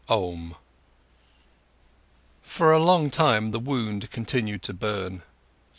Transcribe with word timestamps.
OM 0.09 0.55
For 2.41 2.71
a 2.71 2.79
long 2.83 3.11
time, 3.11 3.51
the 3.51 3.59
wound 3.59 4.09
continued 4.09 4.63
to 4.63 4.73
burn. 4.73 5.21